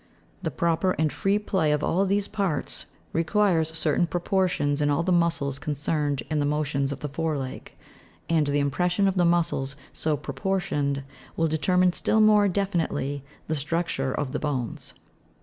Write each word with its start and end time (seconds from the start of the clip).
The 0.41 0.49
proper 0.49 0.93
and 0.93 1.13
free 1.13 1.37
play 1.37 1.71
of 1.71 1.83
all 1.83 2.07
these 2.07 2.27
parts 2.27 2.87
requires 3.13 3.67
certain 3.77 4.07
proportions 4.07 4.81
in 4.81 4.89
all 4.89 5.03
the 5.03 5.11
muscles 5.11 5.59
concerned 5.59 6.23
in 6.27 6.39
the 6.39 6.45
mo 6.47 6.63
tions 6.63 6.91
of 6.91 7.01
the 7.01 7.07
fore 7.07 7.37
leg, 7.37 7.71
and 8.27 8.47
the 8.47 8.57
impression 8.57 9.07
of 9.07 9.13
the 9.17 9.25
muscles 9.25 9.75
so 9.93 10.17
proportioned 10.17 11.03
will 11.37 11.47
determine 11.47 11.93
still 11.93 12.19
more 12.19 12.47
definitely 12.47 13.23
the 13.47 13.53
structure 13.53 14.11
of 14.11 14.31
the 14.31 14.39
bones. 14.39 14.95